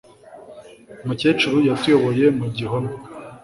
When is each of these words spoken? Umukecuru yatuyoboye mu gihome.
Umukecuru 1.03 1.57
yatuyoboye 1.67 2.25
mu 2.39 2.47
gihome. 2.55 2.91